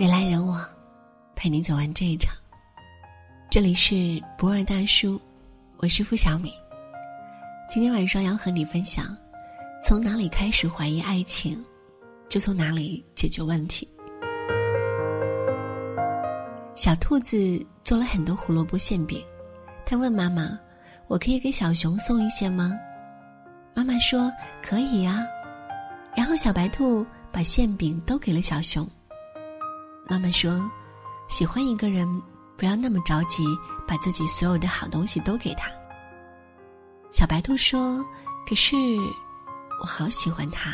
[0.00, 0.66] 人来人往，
[1.36, 2.34] 陪你走完这一场。
[3.50, 5.20] 这里是不二大叔，
[5.76, 6.54] 我是付小米。
[7.68, 9.14] 今天晚上要和你分享：
[9.82, 11.62] 从哪里开始怀疑爱情，
[12.30, 13.86] 就从哪里解决问题。
[16.74, 17.36] 小兔子
[17.84, 19.22] 做了很多胡萝卜馅饼，
[19.84, 20.58] 他问妈妈
[21.08, 22.72] ：“我可以给小熊送一些吗？”
[23.76, 24.32] 妈妈说
[24.64, 25.26] ：“可以呀。”
[26.16, 28.88] 然后小白兔把馅饼都给了小熊。
[30.10, 30.68] 妈妈说
[31.30, 32.20] ：“喜欢一个人，
[32.56, 33.46] 不要那么着急，
[33.86, 35.70] 把自己所有的好东西都给他。”
[37.12, 38.04] 小白兔说
[38.44, 38.74] ：“可是，
[39.80, 40.72] 我好喜欢他。”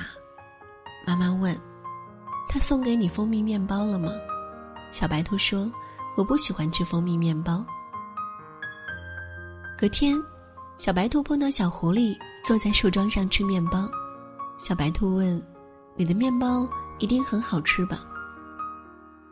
[1.06, 1.54] 妈妈问
[2.48, 4.10] ：“他送给你蜂蜜面包了吗？”
[4.90, 5.70] 小白兔说
[6.16, 7.62] ：“我不喜欢吃蜂蜜面包。”
[9.76, 10.16] 隔天，
[10.78, 13.86] 小白兔碰到小狐狸坐在树桩上吃面包。
[14.56, 15.46] 小白兔问
[15.94, 16.66] ：“你的面包
[16.98, 18.02] 一定很好吃吧？”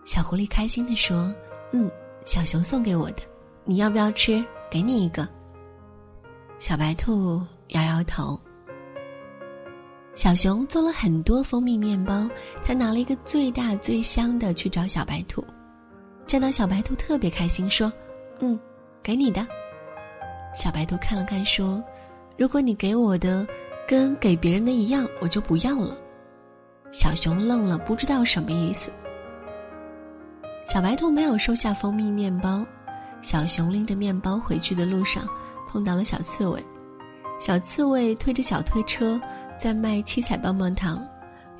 [0.04, 1.34] 小狐狸开心地说
[1.72, 1.90] ：“嗯，
[2.24, 3.22] 小熊送给我的，
[3.64, 4.44] 你要不要吃？
[4.70, 5.26] 给你一个。”
[6.58, 8.38] 小白兔摇摇头。
[10.14, 12.28] 小熊做了很多蜂蜜面包，
[12.62, 15.44] 他拿了一个最大最香的去找小白兔，
[16.26, 17.92] 见到小白兔特别开心，说
[18.38, 18.58] ：“嗯，
[19.02, 19.46] 给你的。”
[20.54, 21.82] 小白兔看了看，说
[22.38, 23.46] ：“如果你给我的
[23.88, 25.98] 跟给别人的一样，我就不要了。”
[26.92, 28.92] 小熊愣了，不知道什么意思。
[30.64, 32.64] 小白兔没有收下蜂蜜面包，
[33.20, 35.28] 小熊拎着面包回去的路上
[35.68, 36.62] 碰到了小刺猬，
[37.38, 39.20] 小刺猬推着小推车
[39.58, 41.06] 在卖七彩棒棒糖，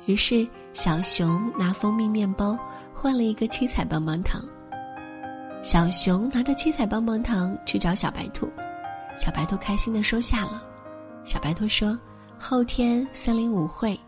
[0.07, 2.57] 于是小熊拿蜂蜜面包
[2.93, 4.41] 换了一个七彩棒棒糖。
[5.61, 8.49] 小熊拿着七彩棒棒糖去找小白兔，
[9.15, 10.63] 小白兔开心的收下了。
[11.23, 11.97] 小白兔说
[12.37, 13.99] ：“后天森林舞会，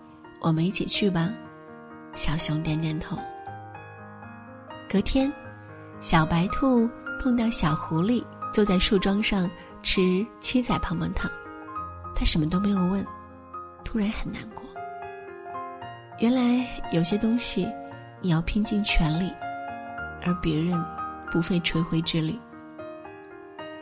[0.41, 1.31] 我们一起去吧。”
[2.15, 3.17] 小熊点点头。
[4.89, 5.31] 隔天，
[5.99, 9.49] 小白兔碰到小狐狸坐在树桩上
[9.83, 11.29] 吃七彩棒棒糖，
[12.15, 13.05] 他什么都没有问，
[13.83, 14.63] 突然很难过。
[16.19, 17.67] 原来有些东西
[18.21, 19.29] 你要拼尽全力，
[20.25, 20.81] 而别人
[21.29, 22.39] 不费吹灰之力。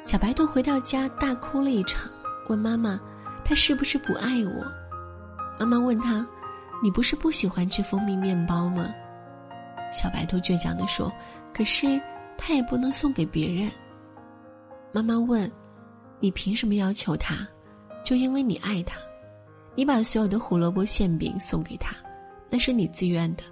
[0.03, 2.09] 小白兔回到家大哭了一场，
[2.47, 2.99] 问妈妈
[3.45, 4.65] ：“他是不是不爱我？”
[5.59, 6.25] 妈妈问他
[6.81, 8.87] ：“你不是不喜欢吃蜂蜜面包吗？”
[9.95, 11.09] 小白兔倔强地说
[11.55, 12.01] ：“可是
[12.37, 13.71] 他也不能送给别人。”
[14.91, 15.49] 妈妈问
[16.19, 17.47] ：“你凭什么要求他？
[18.03, 18.99] 就因为你爱他？
[19.73, 21.95] 你把所有的胡萝卜馅饼送给他，
[22.49, 23.43] 那是你自愿的。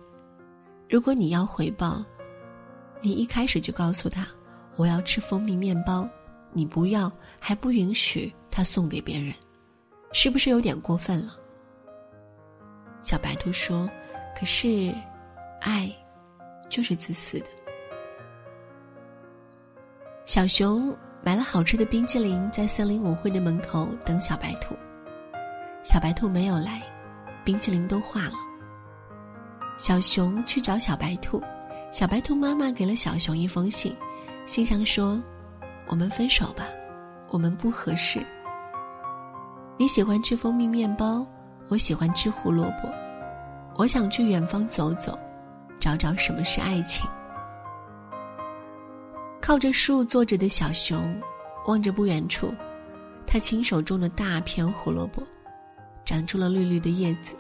[0.90, 2.04] 如果你要回报，
[3.00, 4.28] 你一开始就告诉他
[4.76, 6.06] 我要吃蜂蜜面包，
[6.52, 9.34] 你不要还不允许他送给别人，
[10.12, 11.38] 是不是有点过分了？”
[13.02, 13.90] 小白兔说
[14.38, 14.94] ：“可是，
[15.62, 15.90] 爱。”
[16.74, 17.46] 就是自私的。
[20.26, 24.76] 小熊买了好吃的冰淇淋，在森林舞会的门口等小白兔。
[25.84, 26.82] 小白兔没有来，
[27.46, 28.34] 冰淇淋都化了。
[29.78, 31.40] 小熊去找小白兔，
[31.92, 33.96] 小白兔妈妈给了小熊一封信，
[34.48, 35.22] 信上说
[35.86, 36.66] ：“我们分手吧，
[37.30, 38.26] 我们不合适。
[39.78, 41.24] 你喜欢吃蜂蜜面包，
[41.68, 42.90] 我喜欢吃胡萝卜，
[43.76, 45.16] 我想去远方走走。”
[45.84, 47.06] 找找什么是爱情。
[49.42, 51.22] 靠着树坐着的小熊，
[51.68, 52.54] 望着不远处，
[53.28, 55.22] 他亲手种了大片胡萝卜，
[56.06, 57.36] 长出了绿绿的叶子。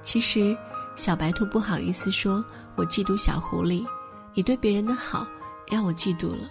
[0.00, 0.56] 其实，
[0.96, 2.42] 小白兔不好意思说
[2.76, 3.84] ：“我嫉妒小狐狸，
[4.32, 5.26] 你对别人的好
[5.70, 6.48] 让我嫉妒了。”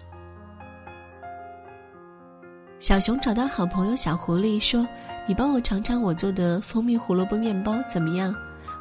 [2.77, 4.87] 小熊找到好朋友小狐狸说
[5.27, 8.31] ：“你帮我尝尝我做的蜂蜜胡萝卜面包怎么样？”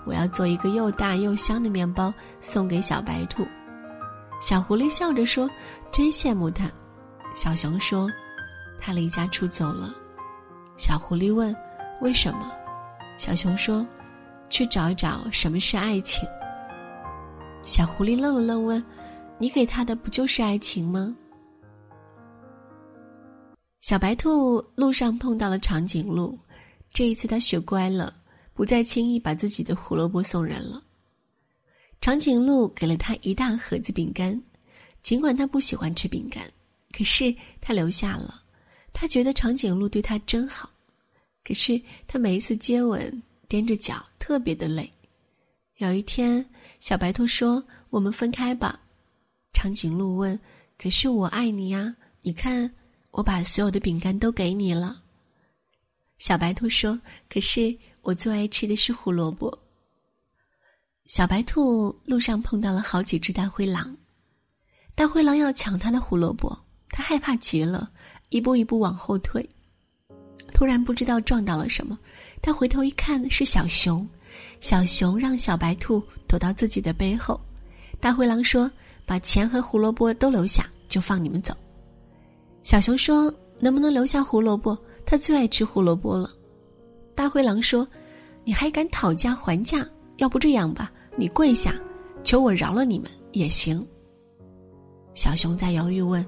[0.08, 3.46] 我要做一个又大又香的面包送给小白兔。
[4.40, 5.46] 小狐狸笑着说
[5.92, 6.64] ：“真羡慕他。”
[7.36, 8.10] 小熊说
[8.80, 9.94] ：“他离家出走了。”
[10.78, 11.54] 小狐狸问
[12.00, 12.50] ：“为什么？”
[13.18, 13.86] 小熊说
[14.48, 16.26] ：“去找一找什么是爱情。”
[17.62, 18.82] 小狐狸愣了愣问
[19.36, 21.14] ：“你给他的不就是爱情吗？”
[23.82, 26.38] 小白兔路上碰到了长颈鹿，
[26.94, 28.14] 这一次他学乖了。
[28.58, 30.82] 不再轻易把自己的胡萝卜送人了。
[32.00, 34.42] 长颈鹿给了他一大盒子饼干，
[35.00, 36.42] 尽管他不喜欢吃饼干，
[36.92, 38.42] 可是他留下了。
[38.92, 40.68] 他觉得长颈鹿对他真好，
[41.44, 44.92] 可是他每一次接吻踮着脚，特别的累。
[45.76, 46.44] 有一天，
[46.80, 48.80] 小白兔说：“我们分开吧。”
[49.54, 50.36] 长颈鹿问
[50.76, 51.94] ：“可是我爱你呀！
[52.22, 52.68] 你看，
[53.12, 55.00] 我把所有的饼干都给你了。”
[56.18, 59.58] 小白兔说：“可是。”我最爱吃的是胡萝卜。
[61.04, 63.94] 小白兔路上碰到了好几只大灰狼，
[64.94, 67.90] 大灰狼要抢它的胡萝卜，它害怕极了，
[68.30, 69.46] 一步一步往后退。
[70.54, 71.98] 突然不知道撞到了什么，
[72.40, 74.08] 他回头一看是小熊，
[74.60, 77.38] 小熊让小白兔躲到自己的背后。
[78.00, 78.70] 大灰狼说
[79.04, 81.54] ：“把钱和胡萝卜都留下，就放你们走。”
[82.64, 83.30] 小熊说
[83.60, 84.78] ：“能不能留下胡萝卜？
[85.08, 86.30] 他最爱吃胡萝卜了。”
[87.16, 87.88] 大灰狼说
[88.44, 89.88] ：“你还敢讨价还价？
[90.18, 91.74] 要不这样吧，你跪下，
[92.22, 93.84] 求我饶了你们也行。”
[95.16, 96.24] 小熊在犹豫问：“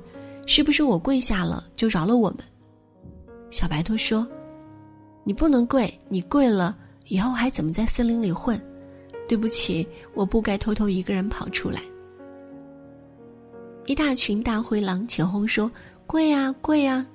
[0.49, 2.39] 是不是我跪下了就饶了我们？”
[3.53, 4.27] 小白兔说
[5.23, 6.75] ：“你不能跪，你跪了
[7.09, 8.59] 以后还怎么在森林里混？
[9.29, 11.83] 对不起，我不该偷偷一个人跑出来。”
[13.87, 15.71] 一大群大灰狼起哄说
[16.07, 17.07] ：“跪啊，跪啊！”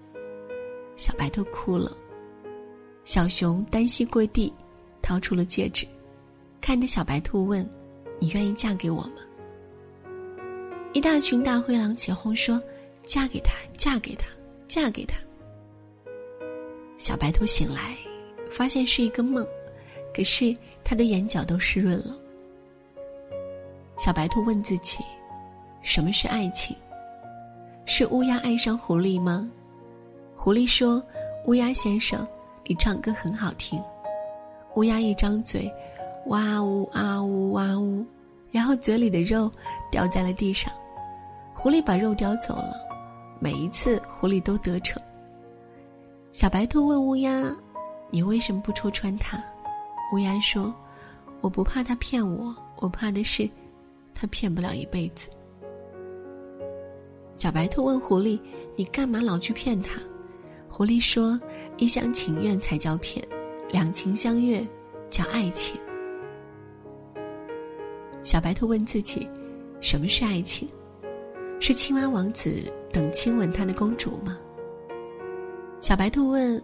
[0.95, 1.95] 小白兔哭了。
[3.03, 4.51] 小熊单膝跪地，
[5.01, 5.86] 掏出了戒指，
[6.59, 7.68] 看着小白兔问
[8.19, 9.18] ：“你愿意嫁给我吗？”
[10.94, 12.62] 一大群大灰狼起哄说
[13.06, 14.25] ：“嫁给他，嫁给他，
[14.68, 15.15] 嫁给他。”
[16.97, 17.95] 小白兔醒来，
[18.50, 19.45] 发现是一个梦，
[20.15, 22.18] 可是他的眼角都湿润了。
[23.97, 24.97] 小白兔问自己
[25.83, 26.75] ：“什么是爱情？
[27.86, 29.51] 是乌鸦爱上狐狸吗？”
[30.35, 31.01] 狐狸说
[31.47, 32.27] ：“乌鸦先生，
[32.65, 33.81] 你唱歌很好听。”
[34.75, 35.71] 乌鸦一张嘴，
[36.27, 38.05] 哇呜啊呜哇呜，
[38.51, 39.49] 然后嘴里的肉
[39.89, 40.71] 掉在了地上。
[41.53, 42.75] 狐狸把肉叼走了，
[43.39, 45.01] 每一次狐狸都得逞。
[46.31, 47.55] 小白兔问乌鸦
[48.11, 49.41] ：“你为什么不戳穿他？”
[50.13, 50.71] 乌鸦说
[51.41, 53.49] ：“我不怕他骗我，我怕的是，
[54.13, 55.29] 他骗不了一辈子。”
[57.37, 58.39] 小白兔问狐狸
[58.75, 59.99] ：“你干嘛老去骗他？”
[60.77, 61.39] 狐狸说
[61.80, 63.25] ：“一厢情愿才叫骗，
[63.69, 64.62] 两情相悦
[65.10, 65.80] 叫爱情。”
[68.24, 69.25] 小白兔问自己
[69.80, 70.68] ：“什么是爱情？
[71.62, 72.57] 是青蛙王子
[72.92, 74.38] 等亲吻他的公主吗？”
[75.80, 76.62] 小白兔问：“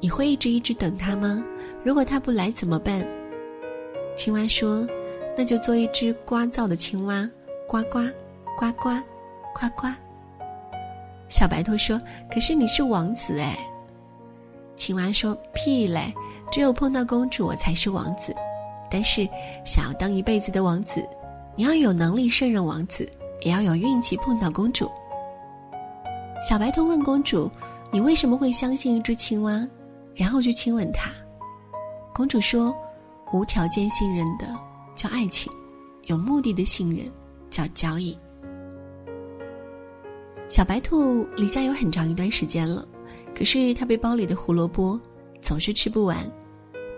[0.00, 1.44] 你会一直一直等他吗？
[1.84, 3.06] 如果他不来怎么办？”
[4.16, 4.88] 青蛙说
[5.36, 7.30] ：“那就做一只聒噪的青蛙，
[7.68, 7.98] 呱呱，
[8.58, 8.88] 呱呱，
[9.54, 9.86] 呱呱。”
[11.32, 11.98] 小白兔说
[12.30, 13.58] ：“可是你是王子哎。”
[14.76, 16.12] 青蛙说：“屁嘞！
[16.50, 18.36] 只有碰到公主我才是王子。
[18.90, 19.26] 但是
[19.64, 21.02] 想要当一辈子的王子，
[21.56, 24.86] 你要有能力胜任王子，也要有运气碰到公主。”
[26.46, 27.50] 小白兔问公主。
[27.94, 29.68] 你为什么会相信一只青蛙，
[30.14, 31.10] 然后去亲吻它？
[32.14, 32.74] 公主说
[33.34, 34.46] ：“无条件信任的
[34.94, 35.52] 叫爱情，
[36.06, 37.04] 有目的的信任
[37.50, 38.18] 叫交易。”
[40.52, 42.86] 小白兔离家有很长一段时间了，
[43.34, 45.00] 可是它背包里的胡萝卜
[45.40, 46.30] 总是吃不完，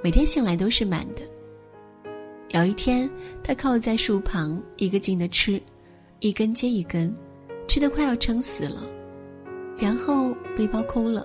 [0.02, 1.22] 每天醒来都是满的。
[2.48, 3.08] 有一天，
[3.44, 5.62] 它靠在树旁，一个劲的吃，
[6.18, 7.14] 一根接一根，
[7.68, 8.82] 吃的快要撑死了。
[9.78, 11.24] 然后背包空了，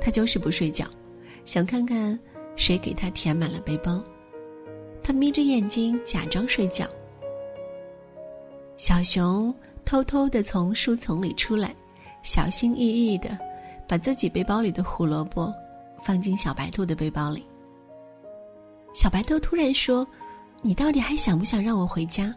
[0.00, 0.86] 它就是不睡觉，
[1.44, 2.16] 想看看
[2.54, 4.00] 谁给它填满了背包。
[5.02, 6.86] 它眯着眼睛假装睡觉。
[8.76, 9.52] 小熊
[9.88, 11.74] 偷偷的从树丛里出来，
[12.22, 13.38] 小心翼翼的
[13.88, 15.50] 把自己背包里的胡萝卜
[15.98, 17.42] 放进小白兔的背包里。
[18.92, 20.06] 小白兔突然说
[20.60, 22.36] ：“你到底还想不想让我回家？”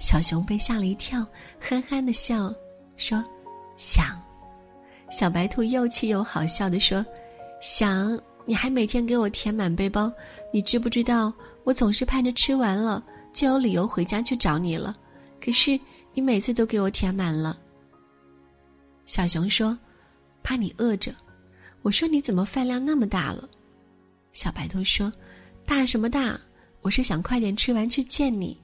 [0.00, 1.24] 小熊被吓了一跳，
[1.60, 2.52] 憨憨的笑
[2.96, 3.24] 说。
[3.76, 4.20] 想，
[5.12, 7.06] 小白兔又气又好笑的说
[7.62, 10.12] ：“想，你还每天给我填满背包，
[10.52, 11.32] 你知不知道？
[11.62, 14.96] 我总是盼着吃完了就有理由回家去找你了。
[15.40, 15.78] 可是
[16.14, 17.60] 你每次都给我填满了。”
[19.04, 19.78] 小熊说
[20.42, 21.14] ：“怕你饿着。”
[21.82, 23.46] 我说：“你怎么饭量那么大了？”
[24.32, 25.12] 小白兔说
[25.66, 26.40] ：“大什么大？
[26.80, 28.58] 我是想快点吃完去见你。”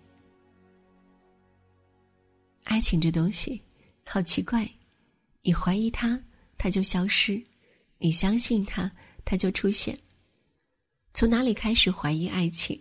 [2.64, 3.61] 爱情这东西，
[4.07, 4.66] 好奇怪。
[5.42, 6.23] 你怀疑它，
[6.57, 7.42] 它就消失；
[7.99, 8.90] 你相信它，
[9.25, 9.99] 它就出现。
[11.12, 12.80] 从哪里开始怀疑爱情，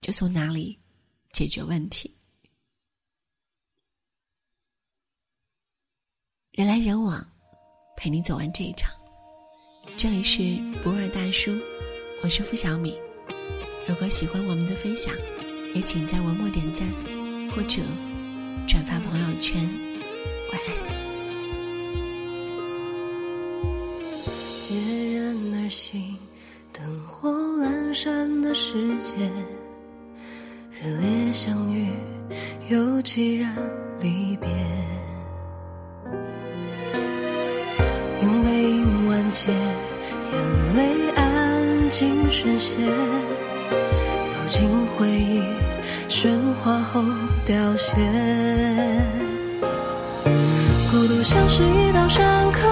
[0.00, 0.78] 就从哪里
[1.32, 2.12] 解决问题。
[6.52, 7.18] 人来人往，
[7.96, 8.92] 陪你走完这一场。
[9.96, 10.42] 这里是
[10.82, 11.50] 不二大叔，
[12.22, 12.94] 我是付小米。
[13.88, 15.14] 如果喜欢我们的分享，
[15.74, 16.86] 也请在文末点赞
[17.56, 17.80] 或者
[18.68, 19.56] 转发朋友圈。
[20.52, 20.68] 晚安。
[24.62, 26.18] 孑然而行，
[26.70, 29.14] 灯火阑珊的世界，
[30.82, 31.88] 热烈相遇
[32.68, 33.56] 又凄然
[34.02, 34.50] 离别。
[39.32, 45.42] 界眼泪安静宣泄抱紧回忆
[46.06, 47.02] 喧哗后
[47.42, 47.96] 凋谢。
[50.90, 52.68] 孤独像是一道伤口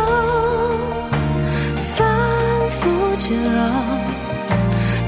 [1.94, 3.84] 反复煎熬。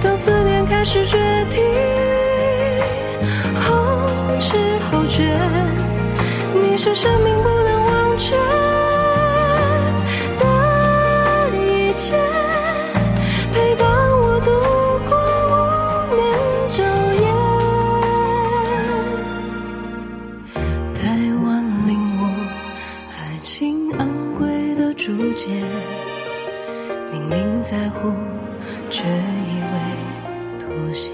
[0.03, 1.19] 当思念开始决
[1.51, 1.61] 堤
[3.61, 3.75] 后
[4.41, 4.55] 知
[4.91, 5.39] 后觉
[6.55, 8.62] 你是生命不能忘却。
[25.23, 25.51] 不解，
[27.13, 28.13] 明明在乎，
[28.91, 31.13] 却一味妥协。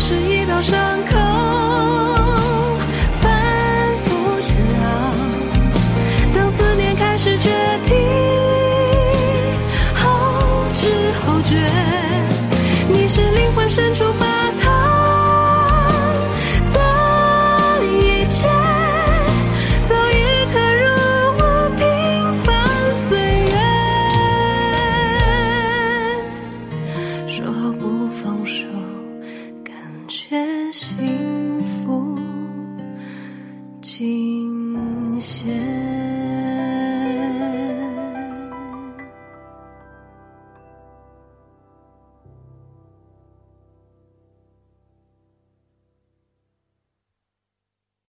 [0.00, 1.27] 是一道伤口